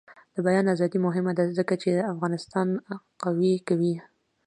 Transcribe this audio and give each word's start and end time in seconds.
د 0.35 0.37
بیان 0.45 0.65
ازادي 0.75 0.99
مهمه 1.07 1.31
ده 1.37 1.43
ځکه 1.57 1.73
چې 1.81 1.89
افغانستان 2.13 2.67
قوي 3.23 3.53
کوي. 3.67 3.95